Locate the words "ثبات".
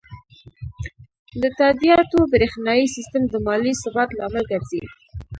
3.81-4.09